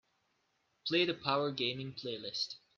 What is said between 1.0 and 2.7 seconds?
the Power Gaming playlist.